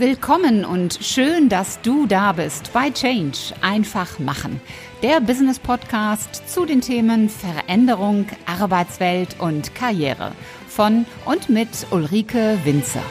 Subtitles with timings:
[0.00, 3.36] Willkommen und schön, dass du da bist bei Change.
[3.60, 4.58] Einfach machen.
[5.02, 10.32] Der Business Podcast zu den Themen Veränderung, Arbeitswelt und Karriere.
[10.68, 13.02] Von und mit Ulrike Winzer.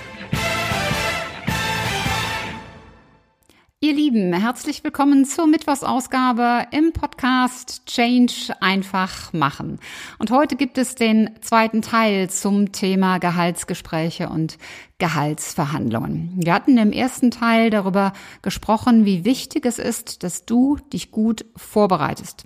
[3.90, 9.80] Ihr Lieben, herzlich willkommen zur Mittwochsausgabe im Podcast Change einfach machen.
[10.20, 14.60] Und heute gibt es den zweiten Teil zum Thema Gehaltsgespräche und
[15.00, 16.34] Gehaltsverhandlungen.
[16.36, 18.14] Wir hatten im ersten Teil darüber
[18.44, 22.44] gesprochen, wie wichtig es ist, dass du dich gut vorbereitest.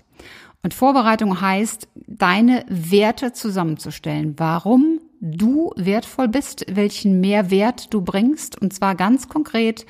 [0.62, 4.36] Und Vorbereitung heißt, deine Werte zusammenzustellen.
[4.38, 9.86] Warum du wertvoll bist, welchen Mehrwert du bringst, und zwar ganz konkret,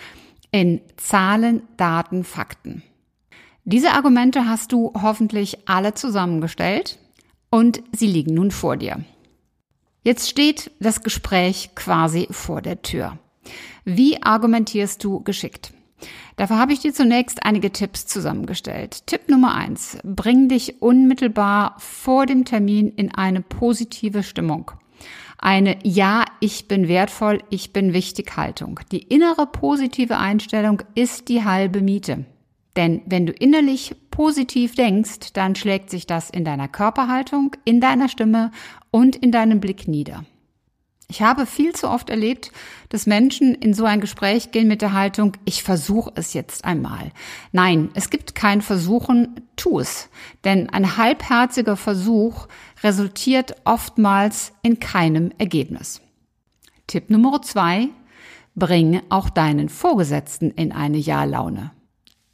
[0.54, 2.84] in Zahlen, Daten, Fakten.
[3.66, 7.00] Diese Argumente hast du hoffentlich alle zusammengestellt
[7.50, 9.04] und sie liegen nun vor dir.
[10.04, 13.18] Jetzt steht das Gespräch quasi vor der Tür.
[13.84, 15.74] Wie argumentierst du geschickt?
[16.36, 19.08] Dafür habe ich dir zunächst einige Tipps zusammengestellt.
[19.08, 24.72] Tipp Nummer eins: Bring dich unmittelbar vor dem Termin in eine positive Stimmung
[25.44, 28.80] eine Ja, ich bin wertvoll, ich bin wichtig Haltung.
[28.92, 32.26] Die innere positive Einstellung ist die halbe Miete.
[32.78, 38.10] Denn wenn du innerlich positiv denkst, dann schlägt sich das in deiner Körperhaltung, in deiner
[38.10, 38.52] Stimme
[38.90, 40.26] und in deinem Blick nieder.
[41.10, 42.52] Ich habe viel zu oft erlebt,
[42.90, 47.12] dass Menschen in so ein Gespräch gehen mit der Haltung, ich versuche es jetzt einmal.
[47.52, 50.10] Nein, es gibt kein Versuchen, tu es.
[50.44, 52.48] Denn ein halbherziger Versuch
[52.84, 56.02] resultiert oftmals in keinem Ergebnis.
[56.88, 57.90] Tipp Nummer zwei,
[58.56, 61.72] bring auch deinen Vorgesetzten in eine Ja-Laune.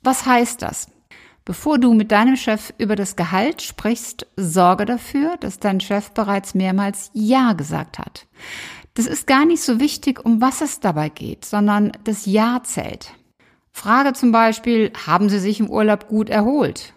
[0.01, 0.87] Was heißt das?
[1.45, 6.53] Bevor du mit deinem Chef über das Gehalt sprichst, sorge dafür, dass dein Chef bereits
[6.53, 8.27] mehrmals Ja gesagt hat.
[8.93, 13.13] Das ist gar nicht so wichtig, um was es dabei geht, sondern das Ja zählt.
[13.71, 16.93] Frage zum Beispiel, haben Sie sich im Urlaub gut erholt?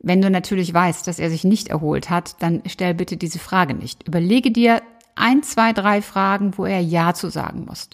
[0.00, 3.74] Wenn du natürlich weißt, dass er sich nicht erholt hat, dann stell bitte diese Frage
[3.74, 4.06] nicht.
[4.06, 4.80] Überlege dir
[5.18, 7.90] ein, zwei, drei Fragen, wo er Ja zu sagen muss.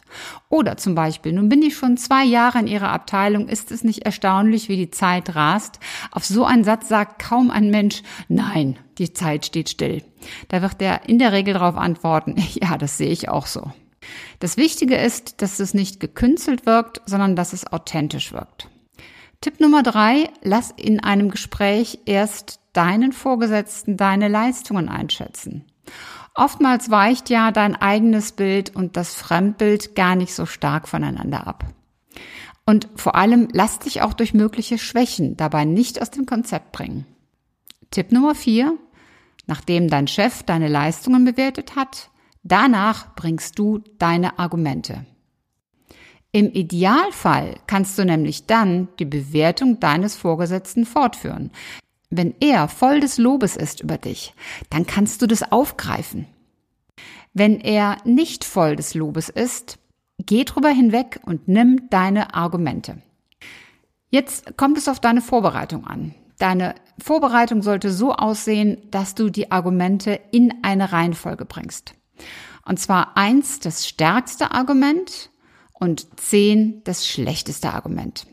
[0.48, 4.04] Oder zum Beispiel, nun bin ich schon zwei Jahre in Ihrer Abteilung, ist es nicht
[4.04, 5.80] erstaunlich, wie die Zeit rast?
[6.10, 10.02] Auf so einen Satz sagt kaum ein Mensch, nein, die Zeit steht still.
[10.48, 13.72] Da wird er in der Regel darauf antworten, ja, das sehe ich auch so.
[14.38, 18.68] Das Wichtige ist, dass es nicht gekünstelt wirkt, sondern dass es authentisch wirkt.
[19.40, 25.64] Tipp Nummer drei, lass in einem Gespräch erst deinen Vorgesetzten deine Leistungen einschätzen.
[26.34, 31.64] Oftmals weicht ja dein eigenes Bild und das Fremdbild gar nicht so stark voneinander ab.
[32.66, 37.06] Und vor allem lass dich auch durch mögliche Schwächen dabei nicht aus dem Konzept bringen.
[37.90, 38.76] Tipp Nummer vier,
[39.46, 42.10] nachdem dein Chef deine Leistungen bewertet hat,
[42.42, 45.06] danach bringst du deine Argumente.
[46.34, 51.52] Im Idealfall kannst du nämlich dann die Bewertung deines Vorgesetzten fortführen.
[52.10, 54.34] Wenn er voll des Lobes ist über dich,
[54.68, 56.26] dann kannst du das aufgreifen.
[57.34, 59.78] Wenn er nicht voll des Lobes ist,
[60.18, 63.00] geh drüber hinweg und nimm deine Argumente.
[64.10, 66.16] Jetzt kommt es auf deine Vorbereitung an.
[66.40, 71.94] Deine Vorbereitung sollte so aussehen, dass du die Argumente in eine Reihenfolge bringst.
[72.66, 75.30] Und zwar eins das stärkste Argument
[75.84, 78.26] und zehn das schlechteste Argument.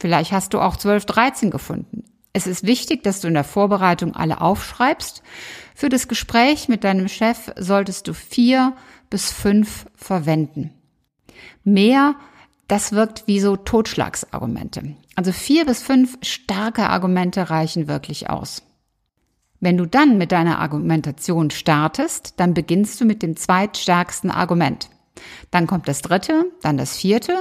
[0.00, 2.04] Vielleicht hast du auch 12, 13 gefunden.
[2.32, 5.22] Es ist wichtig, dass du in der Vorbereitung alle aufschreibst.
[5.74, 8.74] Für das Gespräch mit deinem Chef solltest du vier
[9.08, 10.70] bis fünf verwenden.
[11.64, 12.14] Mehr,
[12.68, 14.94] das wirkt wie so Totschlagsargumente.
[15.16, 18.62] Also vier bis fünf starke Argumente reichen wirklich aus.
[19.58, 24.88] Wenn du dann mit deiner Argumentation startest, dann beginnst du mit dem zweitstärksten Argument.
[25.50, 27.34] Dann kommt das dritte, dann das vierte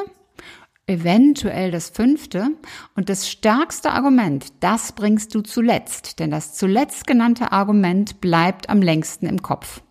[0.89, 2.49] eventuell das fünfte
[2.95, 8.81] und das stärkste Argument, das bringst du zuletzt, denn das zuletzt genannte Argument bleibt am
[8.81, 9.81] längsten im Kopf.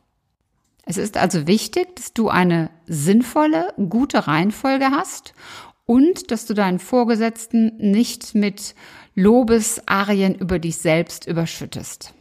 [0.84, 5.34] Es ist also wichtig, dass du eine sinnvolle, gute Reihenfolge hast
[5.86, 8.74] und dass du deinen Vorgesetzten nicht mit
[9.14, 12.12] Lobesarien über dich selbst überschüttest.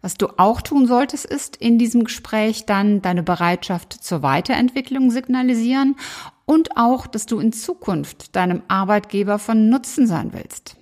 [0.00, 5.96] Was du auch tun solltest, ist in diesem Gespräch dann deine Bereitschaft zur Weiterentwicklung signalisieren
[6.44, 10.76] und auch, dass du in Zukunft deinem Arbeitgeber von Nutzen sein willst.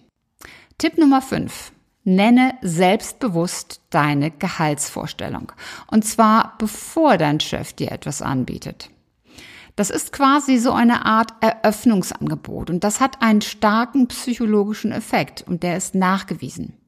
[0.78, 1.72] Tipp Nummer 5.
[2.04, 5.52] Nenne selbstbewusst deine Gehaltsvorstellung.
[5.86, 8.90] Und zwar bevor dein Chef dir etwas anbietet.
[9.76, 15.62] Das ist quasi so eine Art Eröffnungsangebot und das hat einen starken psychologischen Effekt und
[15.62, 16.79] der ist nachgewiesen.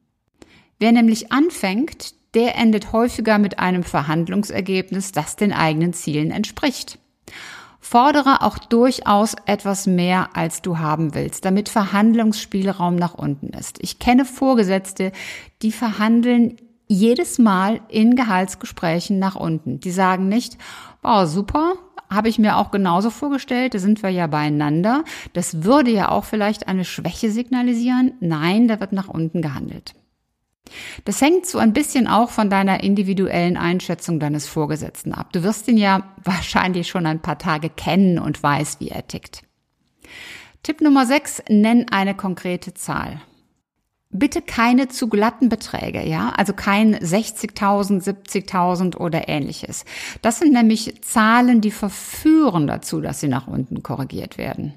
[0.83, 6.99] Wer nämlich anfängt, der endet häufiger mit einem Verhandlungsergebnis, das den eigenen Zielen entspricht.
[7.79, 13.81] Fordere auch durchaus etwas mehr, als du haben willst, damit Verhandlungsspielraum nach unten ist.
[13.81, 15.13] Ich kenne Vorgesetzte,
[15.61, 16.57] die verhandeln
[16.89, 19.79] jedes Mal in Gehaltsgesprächen nach unten.
[19.79, 20.57] Die sagen nicht,
[21.01, 21.75] oh, super,
[22.09, 25.05] habe ich mir auch genauso vorgestellt, da sind wir ja beieinander.
[25.31, 28.15] Das würde ja auch vielleicht eine Schwäche signalisieren.
[28.19, 29.95] Nein, da wird nach unten gehandelt.
[31.05, 35.33] Das hängt so ein bisschen auch von deiner individuellen Einschätzung deines Vorgesetzten ab.
[35.33, 39.43] Du wirst ihn ja wahrscheinlich schon ein paar Tage kennen und weißt, wie er tickt.
[40.63, 43.21] Tipp Nummer 6, nenn eine konkrete Zahl.
[44.15, 49.85] Bitte keine zu glatten Beträge, ja, also kein 60.000, 70.000 oder ähnliches.
[50.21, 54.73] Das sind nämlich Zahlen, die verführen dazu, dass sie nach unten korrigiert werden.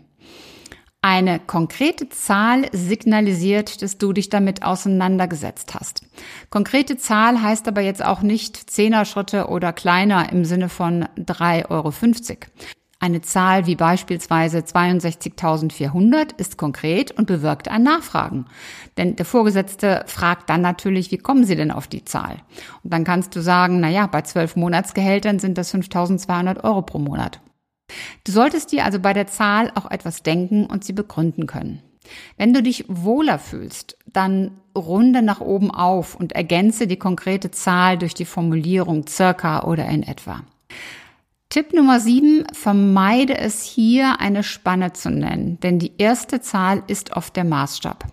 [1.09, 6.03] Eine konkrete Zahl signalisiert, dass du dich damit auseinandergesetzt hast.
[6.51, 11.93] Konkrete Zahl heißt aber jetzt auch nicht Zehner-Schritte oder kleiner im Sinne von 3,50 Euro.
[12.99, 18.47] Eine Zahl wie beispielsweise 62.400 ist konkret und bewirkt ein Nachfragen.
[18.97, 22.39] Denn der Vorgesetzte fragt dann natürlich, wie kommen Sie denn auf die Zahl?
[22.83, 26.99] Und dann kannst du sagen, na ja, bei zwölf Monatsgehältern sind das 5.200 Euro pro
[26.99, 27.41] Monat.
[28.25, 31.83] Du solltest dir also bei der Zahl auch etwas denken und sie begründen können.
[32.37, 37.99] Wenn du dich wohler fühlst, dann runde nach oben auf und ergänze die konkrete Zahl
[37.99, 40.43] durch die Formulierung circa oder in etwa.
[41.49, 47.17] Tipp Nummer sieben, vermeide es hier eine Spanne zu nennen, denn die erste Zahl ist
[47.17, 48.05] oft der Maßstab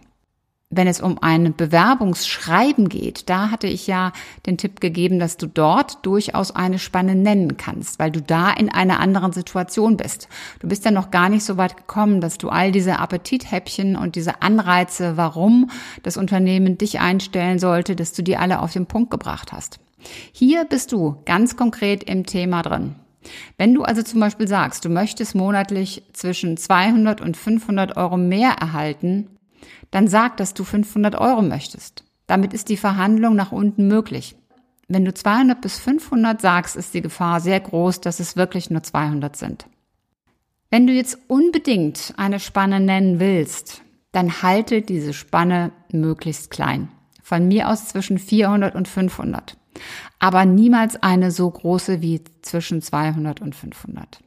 [0.75, 4.11] wenn es um ein Bewerbungsschreiben geht, da hatte ich ja
[4.45, 8.69] den Tipp gegeben, dass du dort durchaus eine Spanne nennen kannst, weil du da in
[8.69, 10.27] einer anderen Situation bist.
[10.59, 14.15] Du bist ja noch gar nicht so weit gekommen, dass du all diese Appetithäppchen und
[14.15, 15.69] diese Anreize, warum
[16.03, 19.79] das Unternehmen dich einstellen sollte, dass du die alle auf den Punkt gebracht hast.
[20.31, 22.95] Hier bist du ganz konkret im Thema drin.
[23.57, 28.51] Wenn du also zum Beispiel sagst, du möchtest monatlich zwischen 200 und 500 Euro mehr
[28.59, 29.27] erhalten,
[29.91, 32.03] dann sag, dass du 500 Euro möchtest.
[32.27, 34.35] Damit ist die Verhandlung nach unten möglich.
[34.87, 38.83] Wenn du 200 bis 500 sagst, ist die Gefahr sehr groß, dass es wirklich nur
[38.83, 39.65] 200 sind.
[40.69, 43.81] Wenn du jetzt unbedingt eine Spanne nennen willst,
[44.11, 46.89] dann halte diese Spanne möglichst klein.
[47.21, 49.57] Von mir aus zwischen 400 und 500.
[50.19, 54.19] Aber niemals eine so große wie zwischen 200 und 500.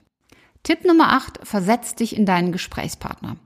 [0.66, 3.36] Tipp Nummer 8, versetz dich in deinen Gesprächspartner.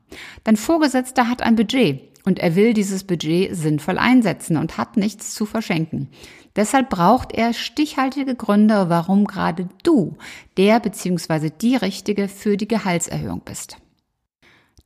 [0.42, 5.34] Dein Vorgesetzter hat ein Budget und er will dieses Budget sinnvoll einsetzen und hat nichts
[5.34, 6.08] zu verschenken.
[6.56, 10.16] Deshalb braucht er stichhaltige Gründe, warum gerade du
[10.56, 11.50] der bzw.
[11.50, 13.76] die Richtige für die Gehaltserhöhung bist.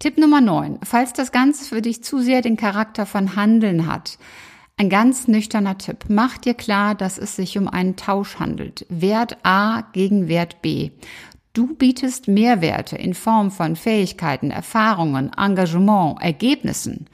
[0.00, 0.80] Tipp Nummer 9.
[0.82, 4.18] Falls das Ganze für dich zu sehr den Charakter von Handeln hat,
[4.76, 6.06] ein ganz nüchterner Tipp.
[6.08, 8.86] Mach dir klar, dass es sich um einen Tausch handelt.
[8.88, 10.90] Wert A gegen Wert B.
[11.54, 17.06] Du bietest Mehrwerte in Form von Fähigkeiten, Erfahrungen, Engagement, Ergebnissen.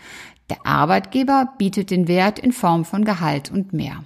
[0.49, 4.03] Der Arbeitgeber bietet den Wert in Form von Gehalt und mehr.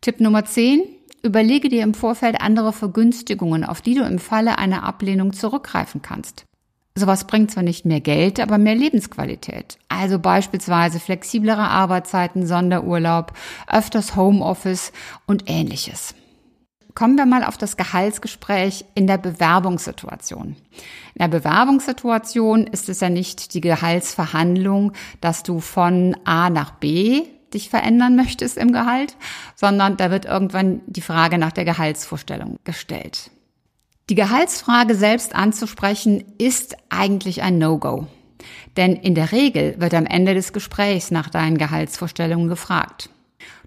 [0.00, 0.80] Tipp Nummer 10.
[1.24, 6.44] Überlege dir im Vorfeld andere Vergünstigungen, auf die du im Falle einer Ablehnung zurückgreifen kannst.
[6.94, 9.76] Sowas bringt zwar nicht mehr Geld, aber mehr Lebensqualität.
[9.88, 13.32] Also beispielsweise flexiblere Arbeitszeiten, Sonderurlaub,
[13.66, 14.92] öfters Homeoffice
[15.26, 16.14] und ähnliches.
[16.96, 20.56] Kommen wir mal auf das Gehaltsgespräch in der Bewerbungssituation.
[21.14, 27.24] In der Bewerbungssituation ist es ja nicht die Gehaltsverhandlung, dass du von A nach B
[27.52, 29.14] dich verändern möchtest im Gehalt,
[29.54, 33.30] sondern da wird irgendwann die Frage nach der Gehaltsvorstellung gestellt.
[34.08, 38.06] Die Gehaltsfrage selbst anzusprechen ist eigentlich ein No-Go.
[38.78, 43.10] Denn in der Regel wird am Ende des Gesprächs nach deinen Gehaltsvorstellungen gefragt.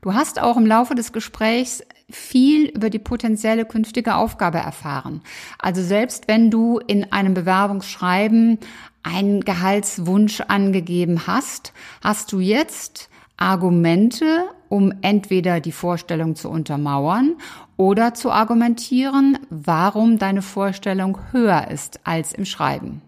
[0.02, 5.22] Du hast auch im Laufe des Gesprächs viel über die potenzielle künftige Aufgabe erfahren.
[5.60, 8.60] Also selbst wenn du in einem Bewerbungsschreiben
[9.04, 11.74] einen Gehaltswunsch angegeben hast,
[12.04, 17.36] hast du jetzt Argumente, um entweder die Vorstellung zu untermauern
[17.78, 23.02] oder zu argumentieren, warum deine Vorstellung höher ist als im Schreiben.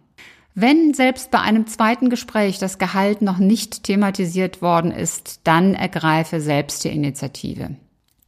[0.54, 6.42] Wenn selbst bei einem zweiten Gespräch das Gehalt noch nicht thematisiert worden ist, dann ergreife
[6.42, 7.76] selbst die Initiative.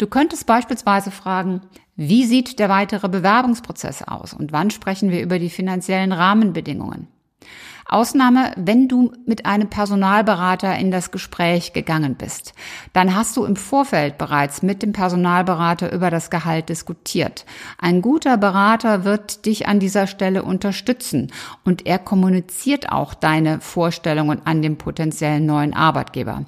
[0.03, 1.61] Du könntest beispielsweise fragen,
[1.95, 7.07] wie sieht der weitere Bewerbungsprozess aus und wann sprechen wir über die finanziellen Rahmenbedingungen?
[7.87, 12.53] Ausnahme, wenn du mit einem Personalberater in das Gespräch gegangen bist.
[12.93, 17.45] Dann hast du im Vorfeld bereits mit dem Personalberater über das Gehalt diskutiert.
[17.77, 21.31] Ein guter Berater wird dich an dieser Stelle unterstützen
[21.63, 26.45] und er kommuniziert auch deine Vorstellungen an den potenziellen neuen Arbeitgeber.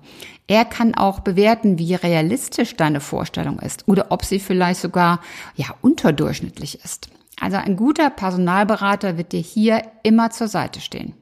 [0.48, 5.20] Er kann auch bewerten, wie realistisch deine Vorstellung ist oder ob sie vielleicht sogar
[5.56, 7.10] ja unterdurchschnittlich ist.
[7.40, 11.14] Also ein guter Personalberater wird dir hier immer zur Seite stehen.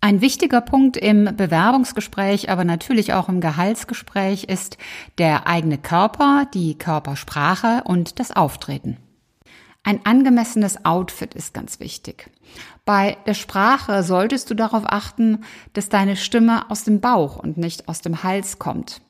[0.00, 4.78] Ein wichtiger Punkt im Bewerbungsgespräch, aber natürlich auch im Gehaltsgespräch ist
[5.18, 8.98] der eigene Körper, die Körpersprache und das Auftreten.
[9.82, 12.30] Ein angemessenes Outfit ist ganz wichtig.
[12.84, 17.88] Bei der Sprache solltest du darauf achten, dass deine Stimme aus dem Bauch und nicht
[17.88, 19.00] aus dem Hals kommt.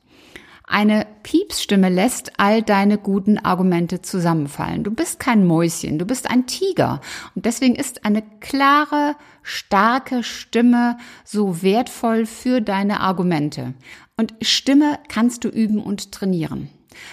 [0.70, 4.84] Eine Piepsstimme lässt all deine guten Argumente zusammenfallen.
[4.84, 7.00] Du bist kein Mäuschen, du bist ein Tiger.
[7.34, 13.72] Und deswegen ist eine klare, starke Stimme so wertvoll für deine Argumente.
[14.18, 16.68] Und Stimme kannst du üben und trainieren.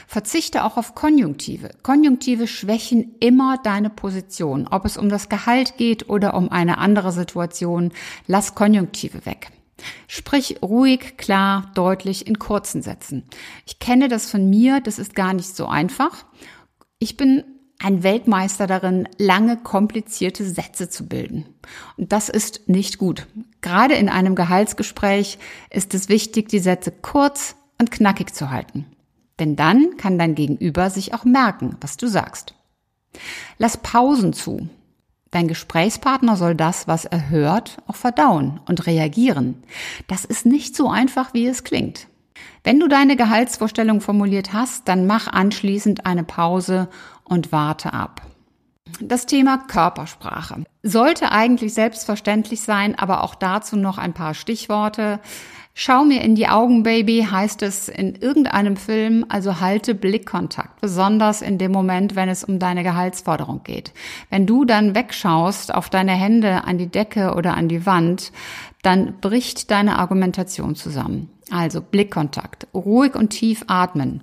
[0.05, 1.69] Verzichte auch auf Konjunktive.
[1.81, 4.67] Konjunktive schwächen immer deine Position.
[4.67, 7.93] Ob es um das Gehalt geht oder um eine andere Situation,
[8.27, 9.51] lass Konjunktive weg.
[10.07, 13.23] Sprich ruhig, klar, deutlich in kurzen Sätzen.
[13.65, 16.25] Ich kenne das von mir, das ist gar nicht so einfach.
[16.99, 17.43] Ich bin
[17.79, 21.45] ein Weltmeister darin, lange, komplizierte Sätze zu bilden.
[21.97, 23.27] Und das ist nicht gut.
[23.61, 25.37] Gerade in einem Gehaltsgespräch
[25.69, 28.85] ist es wichtig, die Sätze kurz und knackig zu halten.
[29.39, 32.55] Denn dann kann dein Gegenüber sich auch merken, was du sagst.
[33.57, 34.69] Lass Pausen zu.
[35.31, 39.63] Dein Gesprächspartner soll das, was er hört, auch verdauen und reagieren.
[40.07, 42.07] Das ist nicht so einfach, wie es klingt.
[42.63, 46.89] Wenn du deine Gehaltsvorstellung formuliert hast, dann mach anschließend eine Pause
[47.23, 48.21] und warte ab.
[49.01, 55.19] Das Thema Körpersprache sollte eigentlich selbstverständlich sein, aber auch dazu noch ein paar Stichworte.
[55.77, 61.41] Schau mir in die Augen, Baby, heißt es in irgendeinem Film, also halte Blickkontakt, besonders
[61.41, 63.91] in dem Moment, wenn es um deine Gehaltsforderung geht.
[64.29, 68.31] Wenn du dann wegschaust auf deine Hände an die Decke oder an die Wand,
[68.83, 71.29] dann bricht deine Argumentation zusammen.
[71.51, 74.21] Also Blickkontakt, ruhig und tief atmen.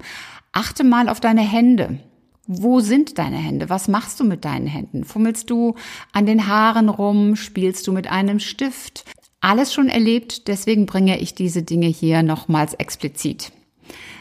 [0.53, 1.99] Achte mal auf deine Hände.
[2.47, 3.69] Wo sind deine Hände?
[3.69, 5.05] Was machst du mit deinen Händen?
[5.05, 5.75] Fummelst du
[6.13, 7.37] an den Haaren rum?
[7.37, 9.05] Spielst du mit einem Stift?
[9.43, 13.53] Alles schon erlebt, deswegen bringe ich diese Dinge hier nochmals explizit.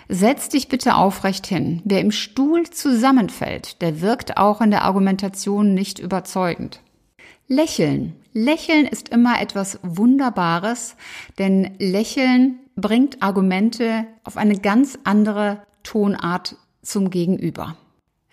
[0.09, 1.81] Setz dich bitte aufrecht hin.
[1.85, 6.81] Wer im Stuhl zusammenfällt, der wirkt auch in der Argumentation nicht überzeugend.
[7.47, 8.15] Lächeln.
[8.33, 10.95] Lächeln ist immer etwas Wunderbares,
[11.37, 17.77] denn Lächeln bringt Argumente auf eine ganz andere Tonart zum Gegenüber.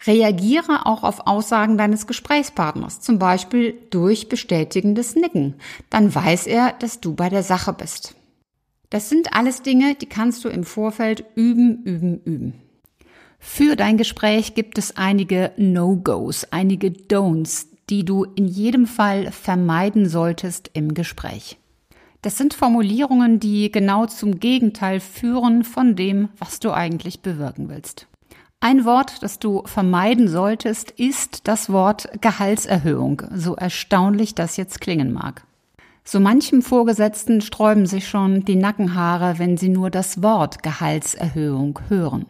[0.07, 5.55] Reagiere auch auf Aussagen deines Gesprächspartners, zum Beispiel durch bestätigendes Nicken.
[5.91, 8.15] Dann weiß er, dass du bei der Sache bist.
[8.91, 12.55] Das sind alles Dinge, die kannst du im Vorfeld üben, üben, üben.
[13.39, 20.09] Für dein Gespräch gibt es einige No-Gos, einige Don'ts, die du in jedem Fall vermeiden
[20.09, 21.59] solltest im Gespräch.
[22.23, 28.09] Das sind Formulierungen, die genau zum Gegenteil führen von dem, was du eigentlich bewirken willst.
[28.61, 35.13] Ein Wort, das du vermeiden solltest, ist das Wort Gehaltserhöhung, so erstaunlich das jetzt klingen
[35.13, 35.45] mag.
[36.03, 42.27] So manchem Vorgesetzten sträuben sich schon die Nackenhaare, wenn sie nur das Wort Gehaltserhöhung hören.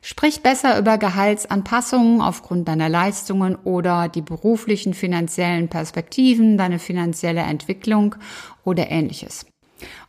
[0.00, 8.14] Sprich besser über Gehaltsanpassungen aufgrund deiner Leistungen oder die beruflichen finanziellen Perspektiven, deine finanzielle Entwicklung
[8.62, 9.44] oder ähnliches.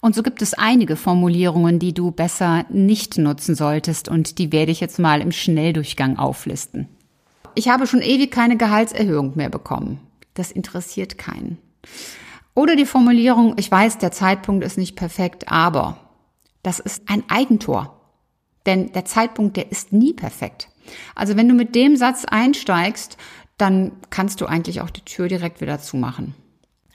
[0.01, 4.71] Und so gibt es einige Formulierungen, die du besser nicht nutzen solltest und die werde
[4.71, 6.87] ich jetzt mal im Schnelldurchgang auflisten.
[7.55, 9.99] Ich habe schon ewig keine Gehaltserhöhung mehr bekommen.
[10.33, 11.57] Das interessiert keinen.
[12.55, 15.97] Oder die Formulierung, ich weiß, der Zeitpunkt ist nicht perfekt, aber
[16.63, 17.99] das ist ein Eigentor.
[18.65, 20.69] Denn der Zeitpunkt, der ist nie perfekt.
[21.15, 23.17] Also wenn du mit dem Satz einsteigst,
[23.57, 26.35] dann kannst du eigentlich auch die Tür direkt wieder zumachen.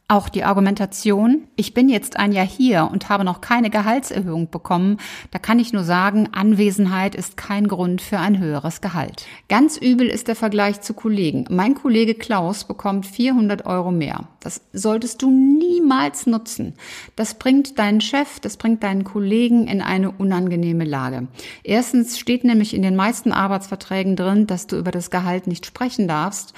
[0.06, 4.98] Auch die Argumentation, ich bin jetzt ein Jahr hier und habe noch keine Gehaltserhöhung bekommen,
[5.30, 9.24] da kann ich nur sagen, Anwesenheit ist kein Grund für ein höheres Gehalt.
[9.48, 11.46] Ganz übel ist der Vergleich zu Kollegen.
[11.48, 14.28] Mein Kollege Klaus bekommt 400 Euro mehr.
[14.40, 16.74] Das solltest du niemals nutzen.
[17.16, 21.28] Das bringt deinen Chef, das bringt deinen Kollegen in eine unangenehme Lage.
[21.62, 26.08] Erstens steht nämlich in den meisten Arbeitsverträgen drin, dass du über das Gehalt nicht sprechen
[26.08, 26.52] darfst.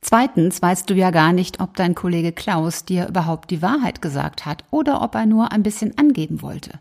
[0.00, 4.46] Zweitens weißt du ja gar nicht, ob dein Kollege Klaus dir überhaupt die Wahrheit gesagt
[4.46, 6.78] hat oder ob er nur ein bisschen angeben wollte.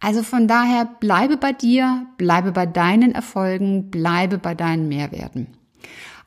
[0.00, 5.46] Also von daher bleibe bei dir, bleibe bei deinen Erfolgen, bleibe bei deinen Mehrwerten.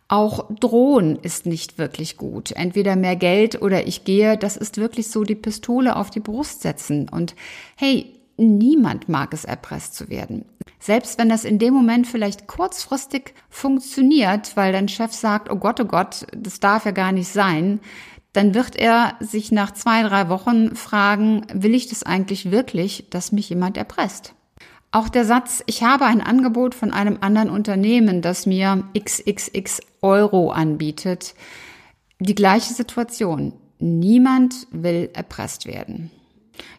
[0.09, 2.53] Auch drohen ist nicht wirklich gut.
[2.53, 6.61] Entweder mehr Geld oder ich gehe, das ist wirklich so die Pistole auf die Brust
[6.61, 7.09] setzen.
[7.09, 7.35] Und
[7.75, 10.45] hey, niemand mag es, erpresst zu werden.
[10.79, 15.79] Selbst wenn das in dem Moment vielleicht kurzfristig funktioniert, weil dein Chef sagt, oh Gott,
[15.79, 17.79] oh Gott, das darf ja gar nicht sein,
[18.33, 23.31] dann wird er sich nach zwei, drei Wochen fragen, will ich das eigentlich wirklich, dass
[23.31, 24.35] mich jemand erpresst?
[24.91, 30.51] Auch der Satz, ich habe ein Angebot von einem anderen Unternehmen, das mir xxx Euro
[30.51, 31.35] anbietet,
[32.19, 33.53] Die gleiche Situation.
[33.79, 36.09] Niemand will erpresst werden.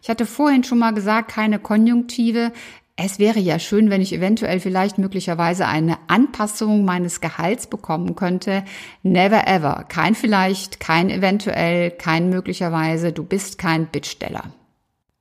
[0.02, 2.52] Ich hatte vorhin schon mal gesagt, keine Konjunktive.
[2.97, 8.64] Es wäre ja schön, wenn ich eventuell vielleicht möglicherweise eine Anpassung meines Gehalts bekommen könnte.
[9.04, 9.85] Never ever.
[9.88, 13.12] Kein vielleicht, kein eventuell, kein möglicherweise.
[13.12, 14.52] Du bist kein Bittsteller.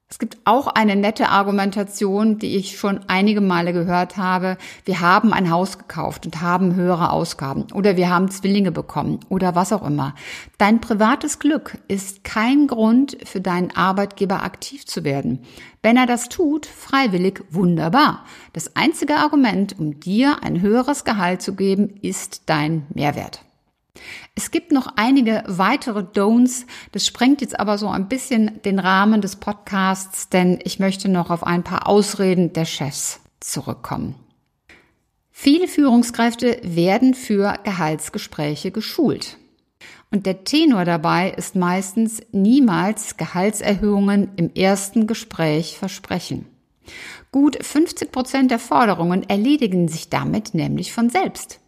[0.09, 4.57] Es gibt auch eine nette Argumentation, die ich schon einige Male gehört habe.
[4.85, 9.53] Wir haben ein Haus gekauft und haben höhere Ausgaben oder wir haben Zwillinge bekommen oder
[9.53, 10.15] was auch immer.
[10.57, 15.43] Dein privates Glück ist kein Grund für deinen Arbeitgeber aktiv zu werden.
[15.83, 18.23] Wenn er das tut, freiwillig, wunderbar.
[18.53, 23.46] Das einzige Argument, um dir ein höheres Gehalt zu geben, ist dein Mehrwert.
[24.35, 26.65] Es gibt noch einige weitere Don'ts.
[26.91, 31.29] Das sprengt jetzt aber so ein bisschen den Rahmen des Podcasts, denn ich möchte noch
[31.29, 34.15] auf ein paar Ausreden der Chefs zurückkommen.
[35.31, 39.37] Viele Führungskräfte werden für Gehaltsgespräche geschult.
[40.09, 46.45] Und der Tenor dabei ist meistens niemals Gehaltserhöhungen im ersten Gespräch versprechen.
[47.31, 51.59] Gut 50 Prozent der Forderungen erledigen sich damit nämlich von selbst.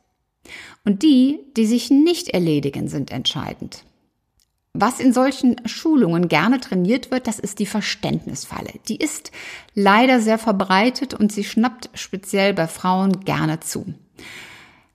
[0.85, 3.83] Und die, die sich nicht erledigen, sind entscheidend.
[4.73, 8.71] Was in solchen Schulungen gerne trainiert wird, das ist die Verständnisfalle.
[8.87, 9.31] Die ist
[9.73, 13.93] leider sehr verbreitet und sie schnappt speziell bei Frauen gerne zu.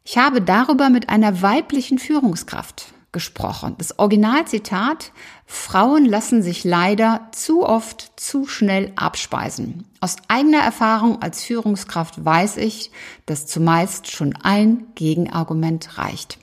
[0.05, 3.77] Ich habe darüber mit einer weiblichen Führungskraft gesprochen.
[3.79, 5.13] Das Originalzitat,
[5.47, 9.85] Frauen lassen sich leider zu oft zu schnell abspeisen.
[10.01, 12.91] Aus eigener Erfahrung als Führungskraft weiß ich,
[13.25, 16.39] dass zumeist schon ein Gegenargument reicht.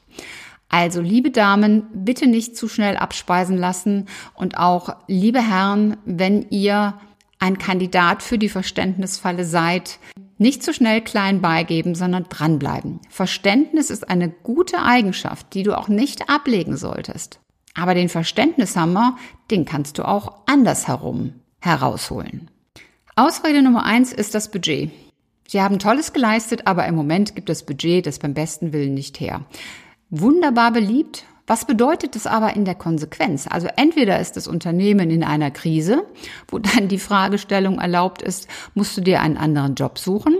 [0.70, 6.94] Also, liebe Damen, bitte nicht zu schnell abspeisen lassen und auch, liebe Herren, wenn ihr
[7.40, 10.00] ein Kandidat für die Verständnisfalle seid,
[10.42, 13.00] nicht zu schnell klein beigeben, sondern dranbleiben.
[13.10, 17.40] Verständnis ist eine gute Eigenschaft, die du auch nicht ablegen solltest.
[17.76, 19.18] Aber den Verständnishammer,
[19.52, 22.50] den kannst du auch andersherum herausholen.
[23.16, 24.90] Ausrede Nummer eins ist das Budget.
[25.48, 29.20] Sie haben Tolles geleistet, aber im Moment gibt das Budget das beim besten Willen nicht
[29.20, 29.46] her.
[30.10, 33.46] Wunderbar beliebt, was bedeutet das aber in der Konsequenz?
[33.46, 36.06] Also entweder ist das Unternehmen in einer Krise,
[36.48, 40.38] wo dann die Fragestellung erlaubt ist, musst du dir einen anderen Job suchen,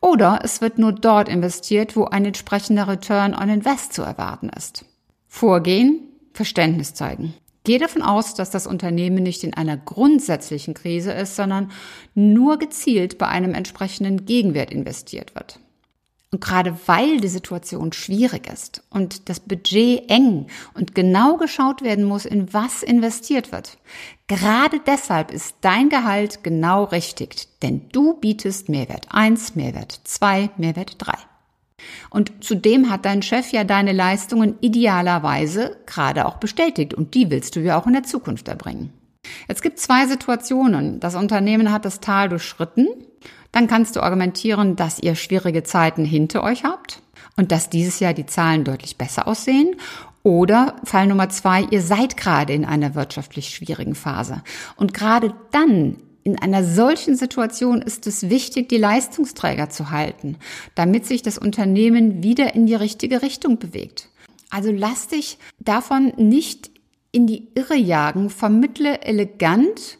[0.00, 4.84] oder es wird nur dort investiert, wo ein entsprechender Return on Invest zu erwarten ist.
[5.28, 6.00] Vorgehen,
[6.32, 7.34] Verständnis zeigen.
[7.62, 11.70] Gehe davon aus, dass das Unternehmen nicht in einer grundsätzlichen Krise ist, sondern
[12.16, 15.60] nur gezielt bei einem entsprechenden Gegenwert investiert wird.
[16.30, 22.04] Und gerade weil die Situation schwierig ist und das Budget eng und genau geschaut werden
[22.04, 23.78] muss, in was investiert wird,
[24.26, 30.96] gerade deshalb ist dein Gehalt genau richtig, denn du bietest Mehrwert 1, Mehrwert 2, Mehrwert
[30.98, 31.14] 3.
[32.10, 37.56] Und zudem hat dein Chef ja deine Leistungen idealerweise gerade auch bestätigt und die willst
[37.56, 38.92] du ja auch in der Zukunft erbringen.
[39.46, 41.00] Es gibt zwei Situationen.
[41.00, 42.88] Das Unternehmen hat das Tal durchschritten
[43.52, 47.02] dann kannst du argumentieren, dass ihr schwierige Zeiten hinter euch habt
[47.36, 49.76] und dass dieses Jahr die Zahlen deutlich besser aussehen.
[50.22, 54.42] Oder Fall Nummer zwei, ihr seid gerade in einer wirtschaftlich schwierigen Phase.
[54.76, 60.36] Und gerade dann, in einer solchen Situation, ist es wichtig, die Leistungsträger zu halten,
[60.74, 64.08] damit sich das Unternehmen wieder in die richtige Richtung bewegt.
[64.50, 66.70] Also lass dich davon nicht
[67.12, 69.97] in die Irre jagen, vermittle elegant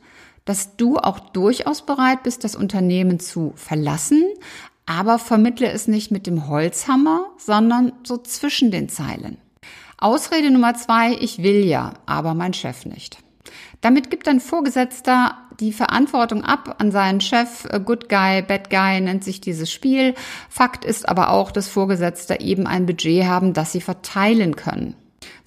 [0.48, 4.24] dass du auch durchaus bereit bist, das Unternehmen zu verlassen,
[4.86, 9.36] aber vermittle es nicht mit dem Holzhammer, sondern so zwischen den Zeilen.
[9.98, 13.18] Ausrede Nummer zwei, ich will ja, aber mein Chef nicht.
[13.82, 17.66] Damit gibt ein Vorgesetzter die Verantwortung ab an seinen Chef.
[17.84, 20.14] Good Guy, Bad Guy nennt sich dieses Spiel.
[20.48, 24.94] Fakt ist aber auch, dass Vorgesetzte eben ein Budget haben, das sie verteilen können.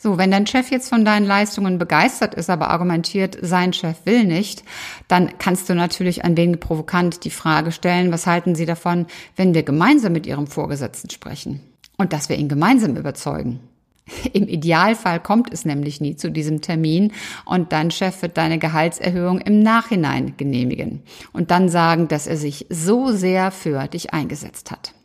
[0.03, 4.23] So, wenn dein Chef jetzt von deinen Leistungen begeistert ist, aber argumentiert, sein Chef will
[4.23, 4.63] nicht,
[5.07, 9.53] dann kannst du natürlich ein wenig provokant die Frage stellen, was halten Sie davon, wenn
[9.53, 11.61] wir gemeinsam mit Ihrem Vorgesetzten sprechen
[11.99, 13.59] und dass wir ihn gemeinsam überzeugen?
[14.33, 17.13] Im Idealfall kommt es nämlich nie zu diesem Termin
[17.45, 22.65] und dein Chef wird deine Gehaltserhöhung im Nachhinein genehmigen und dann sagen, dass er sich
[22.69, 24.95] so sehr für dich eingesetzt hat.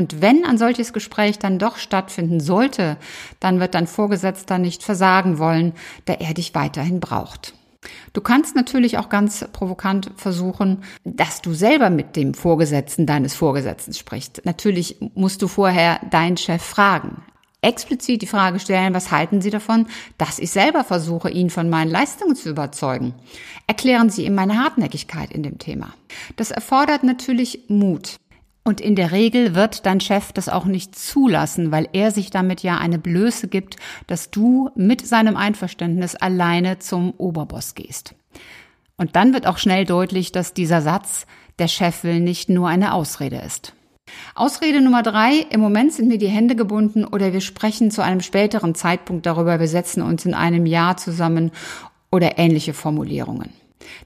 [0.00, 2.96] Und wenn ein solches Gespräch dann doch stattfinden sollte,
[3.38, 5.74] dann wird dein Vorgesetzter nicht versagen wollen,
[6.06, 7.52] da er dich weiterhin braucht.
[8.14, 13.92] Du kannst natürlich auch ganz provokant versuchen, dass du selber mit dem Vorgesetzten deines Vorgesetzten
[13.92, 14.40] sprichst.
[14.46, 17.22] Natürlich musst du vorher deinen Chef fragen.
[17.60, 19.86] Explizit die Frage stellen, was halten Sie davon,
[20.16, 23.12] dass ich selber versuche, ihn von meinen Leistungen zu überzeugen?
[23.66, 25.92] Erklären Sie ihm meine Hartnäckigkeit in dem Thema.
[26.36, 28.19] Das erfordert natürlich Mut.
[28.62, 32.62] Und in der Regel wird dein Chef das auch nicht zulassen, weil er sich damit
[32.62, 38.14] ja eine Blöße gibt, dass du mit seinem Einverständnis alleine zum Oberboss gehst.
[38.96, 41.26] Und dann wird auch schnell deutlich, dass dieser Satz,
[41.58, 43.74] der Chef will nicht nur eine Ausrede ist.
[44.34, 48.20] Ausrede Nummer drei, im Moment sind mir die Hände gebunden oder wir sprechen zu einem
[48.20, 51.50] späteren Zeitpunkt darüber, wir setzen uns in einem Jahr zusammen
[52.10, 53.52] oder ähnliche Formulierungen.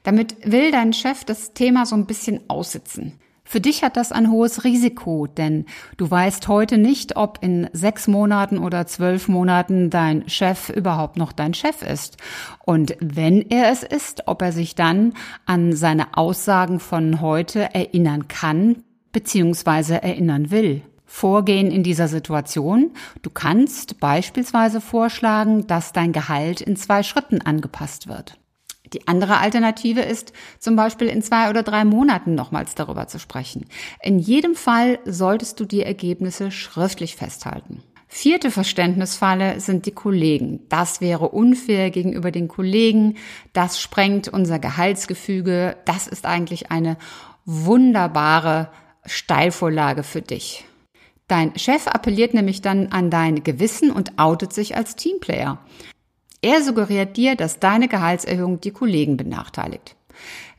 [0.03, 3.19] Damit will dein Chef das Thema so ein bisschen aussitzen.
[3.47, 5.65] Für dich hat das ein hohes Risiko, denn
[5.97, 11.31] du weißt heute nicht, ob in sechs Monaten oder zwölf Monaten dein Chef überhaupt noch
[11.31, 12.17] dein Chef ist.
[12.65, 15.13] Und wenn er es ist, ob er sich dann
[15.45, 19.93] an seine Aussagen von heute erinnern kann bzw.
[19.93, 20.81] erinnern will.
[21.05, 22.91] Vorgehen in dieser Situation.
[23.21, 28.39] Du kannst beispielsweise vorschlagen, dass dein Gehalt in zwei Schritten angepasst wird.
[28.93, 33.65] Die andere Alternative ist, zum Beispiel in zwei oder drei Monaten nochmals darüber zu sprechen.
[34.01, 37.81] In jedem Fall solltest du die Ergebnisse schriftlich festhalten.
[38.07, 40.61] Vierte Verständnisfalle sind die Kollegen.
[40.69, 43.17] Das wäre unfair gegenüber den Kollegen.
[43.51, 45.75] Das sprengt unser Gehaltsgefüge.
[45.85, 46.97] Das ist eigentlich eine
[47.43, 48.69] wunderbare
[49.05, 50.65] Steilvorlage für dich.
[51.27, 55.59] Dein Chef appelliert nämlich dann an dein Gewissen und outet sich als Teamplayer.
[56.45, 59.95] Er suggeriert dir, dass deine Gehaltserhöhung die Kollegen benachteiligt.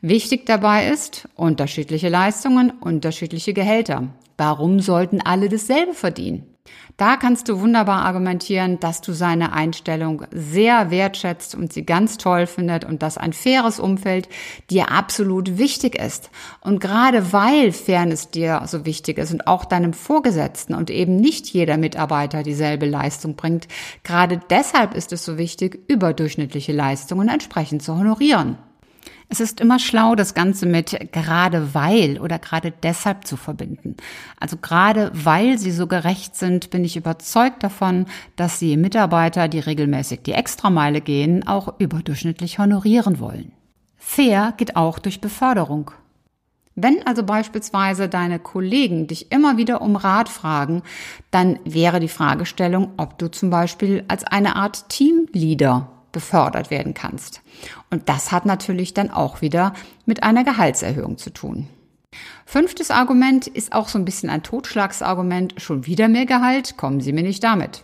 [0.01, 4.09] Wichtig dabei ist, unterschiedliche Leistungen, unterschiedliche Gehälter.
[4.35, 6.56] Warum sollten alle dasselbe verdienen?
[6.97, 12.47] Da kannst du wunderbar argumentieren, dass du seine Einstellung sehr wertschätzt und sie ganz toll
[12.47, 14.27] findet und dass ein faires Umfeld
[14.71, 16.31] dir absolut wichtig ist.
[16.59, 21.47] Und gerade weil Fairness dir so wichtig ist und auch deinem Vorgesetzten und eben nicht
[21.47, 23.67] jeder Mitarbeiter dieselbe Leistung bringt,
[24.03, 28.57] gerade deshalb ist es so wichtig, überdurchschnittliche Leistungen entsprechend zu honorieren.
[29.29, 33.97] Es ist immer schlau, das Ganze mit gerade weil oder gerade deshalb zu verbinden.
[34.39, 38.05] Also gerade weil sie so gerecht sind, bin ich überzeugt davon,
[38.37, 43.51] dass sie Mitarbeiter, die regelmäßig die Extrameile gehen, auch überdurchschnittlich honorieren wollen.
[43.97, 45.91] Fair geht auch durch Beförderung.
[46.75, 50.83] Wenn also beispielsweise deine Kollegen dich immer wieder um Rat fragen,
[51.31, 57.41] dann wäre die Fragestellung, ob du zum Beispiel als eine Art Teamleader befördert werden kannst.
[57.89, 59.73] Und das hat natürlich dann auch wieder
[60.05, 61.67] mit einer Gehaltserhöhung zu tun.
[62.45, 65.55] Fünftes Argument ist auch so ein bisschen ein Totschlagsargument.
[65.57, 66.77] Schon wieder mehr Gehalt?
[66.77, 67.83] Kommen Sie mir nicht damit.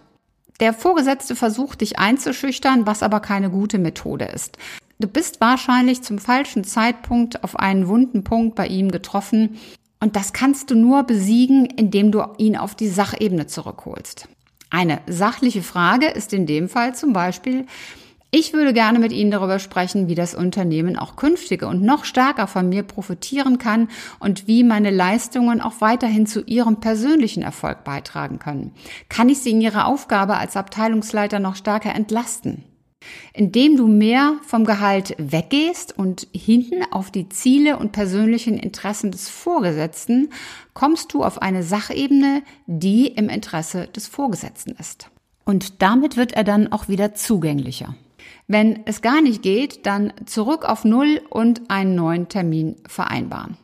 [0.59, 4.57] Der Vorgesetzte versucht, dich einzuschüchtern, was aber keine gute Methode ist.
[4.99, 9.57] Du bist wahrscheinlich zum falschen Zeitpunkt auf einen wunden Punkt bei ihm getroffen
[9.99, 14.27] und das kannst du nur besiegen, indem du ihn auf die Sachebene zurückholst.
[14.69, 17.65] Eine sachliche Frage ist in dem Fall zum Beispiel,
[18.35, 22.47] ich würde gerne mit Ihnen darüber sprechen, wie das Unternehmen auch künftiger und noch stärker
[22.47, 28.39] von mir profitieren kann und wie meine Leistungen auch weiterhin zu Ihrem persönlichen Erfolg beitragen
[28.39, 28.73] können.
[29.07, 32.63] Kann ich Sie in Ihrer Aufgabe als Abteilungsleiter noch stärker entlasten?
[33.35, 39.29] Indem du mehr vom Gehalt weggehst und hinten auf die Ziele und persönlichen Interessen des
[39.29, 40.31] Vorgesetzten,
[40.73, 45.11] kommst du auf eine Sachebene, die im Interesse des Vorgesetzten ist.
[45.45, 47.93] Und damit wird er dann auch wieder zugänglicher.
[48.47, 53.57] Wenn es gar nicht geht, dann zurück auf Null und einen neuen Termin vereinbaren.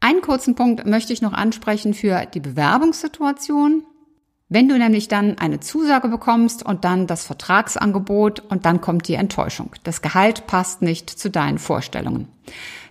[0.00, 3.84] Einen kurzen Punkt möchte ich noch ansprechen für die Bewerbungssituation.
[4.48, 9.14] Wenn du nämlich dann eine Zusage bekommst und dann das Vertragsangebot und dann kommt die
[9.14, 9.70] Enttäuschung.
[9.84, 12.28] Das Gehalt passt nicht zu deinen Vorstellungen.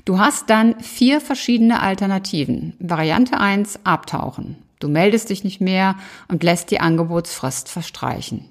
[0.06, 2.74] Du hast dann vier verschiedene Alternativen.
[2.80, 4.58] Variante eins abtauchen.
[4.80, 5.96] Du meldest dich nicht mehr
[6.28, 8.46] und lässt die Angebotsfrist verstreichen.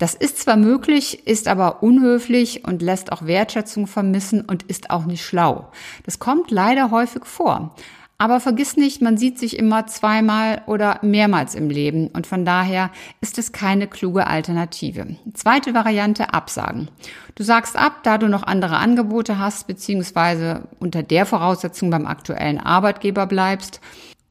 [0.00, 5.04] Das ist zwar möglich, ist aber unhöflich und lässt auch Wertschätzung vermissen und ist auch
[5.04, 5.70] nicht schlau.
[6.06, 7.74] Das kommt leider häufig vor.
[8.16, 12.90] Aber vergiss nicht, man sieht sich immer zweimal oder mehrmals im Leben und von daher
[13.20, 15.16] ist es keine kluge Alternative.
[15.34, 16.90] Zweite Variante, Absagen.
[17.34, 22.58] Du sagst ab, da du noch andere Angebote hast, beziehungsweise unter der Voraussetzung beim aktuellen
[22.58, 23.82] Arbeitgeber bleibst.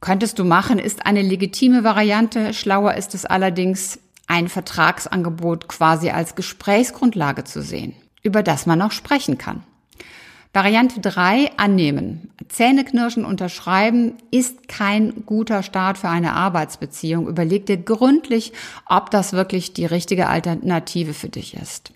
[0.02, 2.54] Könntest du machen, ist eine legitime Variante.
[2.56, 8.92] Schlauer ist es allerdings, ein Vertragsangebot quasi als Gesprächsgrundlage zu sehen, über das man auch
[8.92, 9.64] sprechen kann.
[10.54, 12.32] Variante 3 annehmen.
[12.48, 17.28] Zähneknirschen unterschreiben ist kein guter Start für eine Arbeitsbeziehung.
[17.28, 18.54] Überleg dir gründlich,
[18.86, 21.92] ob das wirklich die richtige Alternative für dich ist.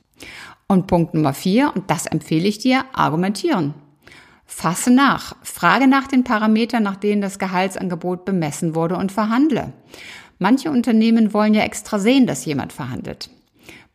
[0.68, 3.76] Und Punkt Nummer 4, und das empfehle ich dir, argumentieren.
[4.46, 5.36] Fasse nach.
[5.42, 9.74] Frage nach den Parametern, nach denen das Gehaltsangebot bemessen wurde und verhandle.
[10.40, 13.30] Manche Unternehmen wollen ja extra sehen, dass jemand verhandelt.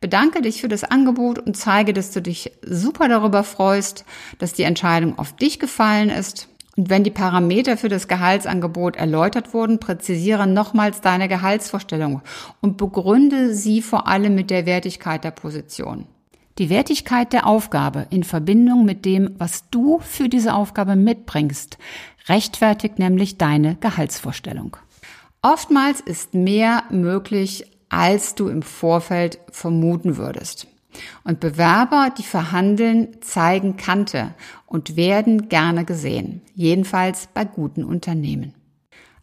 [0.01, 4.05] Bedanke dich für das Angebot und zeige, dass du dich super darüber freust,
[4.37, 6.47] dass die Entscheidung auf dich gefallen ist.
[6.77, 12.21] Und wenn die Parameter für das Gehaltsangebot erläutert wurden, präzisiere nochmals deine Gehaltsvorstellung
[12.61, 16.05] und begründe sie vor allem mit der Wertigkeit der Position.
[16.57, 21.77] Die Wertigkeit der Aufgabe in Verbindung mit dem, was du für diese Aufgabe mitbringst,
[22.29, 24.77] rechtfertigt nämlich deine Gehaltsvorstellung.
[25.41, 30.67] Oftmals ist mehr möglich, als du im Vorfeld vermuten würdest.
[31.23, 34.33] Und Bewerber, die verhandeln, zeigen Kante
[34.65, 36.41] und werden gerne gesehen.
[36.55, 38.53] Jedenfalls bei guten Unternehmen.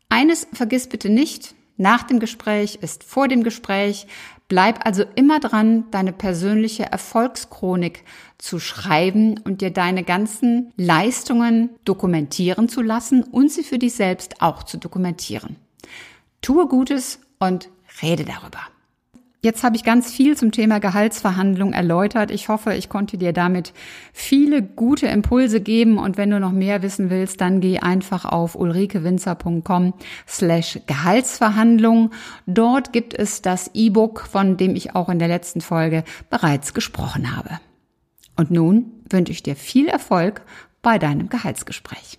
[0.09, 1.55] Eines vergiss bitte nicht.
[1.77, 4.07] Nach dem Gespräch ist vor dem Gespräch.
[4.49, 8.05] Bleib also immer dran, deine persönliche Erfolgschronik
[8.39, 14.41] zu schreiben und dir deine ganzen Leistungen dokumentieren zu lassen und sie für dich selbst
[14.41, 15.57] auch zu dokumentieren.
[16.41, 17.69] Tue Gutes und
[18.03, 18.61] rede darüber.
[19.47, 22.33] Jetzt habe ich ganz viel zum Thema Gehaltsverhandlung erläutert.
[22.33, 23.73] Ich hoffe, ich konnte dir damit
[24.13, 25.99] viele gute Impulse geben.
[25.99, 29.95] Und wenn du noch mehr wissen willst, dann geh einfach auf ulrikewinzer.com
[30.27, 32.11] slash Gehaltsverhandlung.
[32.47, 37.37] Dort gibt es das E-Book, von dem ich auch in der letzten Folge bereits gesprochen
[37.37, 37.61] habe.
[38.37, 40.43] Und nun wünsche ich dir viel Erfolg
[40.83, 42.19] bei deinem Gehaltsgespräch.